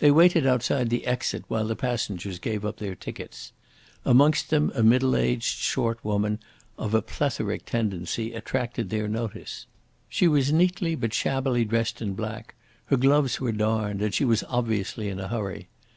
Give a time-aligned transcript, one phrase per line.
[0.00, 3.52] They waited outside the exit while the passengers gave up their tickets.
[4.04, 6.40] Amongst them a middle aged, short woman,
[6.76, 9.68] of a plethoric tendency, attracted their notice.
[10.08, 12.56] She was neatly but shabbily dressed in black;
[12.86, 15.68] her gloves were darned, and she was obviously in a hurry.